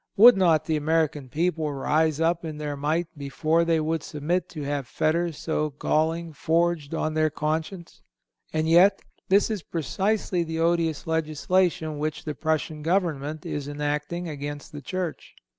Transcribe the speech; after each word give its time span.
Would 0.17 0.35
not 0.35 0.65
the 0.65 0.77
American 0.77 1.29
people 1.29 1.71
rise 1.71 2.19
up 2.19 2.43
in 2.43 2.57
their 2.57 2.75
might 2.75 3.05
before 3.15 3.63
they 3.63 3.79
would 3.79 4.01
submit 4.01 4.49
to 4.49 4.63
have 4.63 4.87
fetters 4.87 5.37
so 5.37 5.69
galling 5.77 6.33
forged 6.33 6.95
on 6.95 7.13
their 7.13 7.29
conscience? 7.29 8.01
And 8.51 8.67
yet 8.67 9.03
this 9.29 9.51
is 9.51 9.61
precisely 9.61 10.43
the 10.43 10.59
odious 10.59 11.05
legislation 11.05 11.99
which 11.99 12.25
the 12.25 12.33
Prussian 12.33 12.81
government 12.81 13.45
is 13.45 13.67
enacting 13.67 14.27
against 14.27 14.71
the 14.71 14.81
Church. 14.81 15.35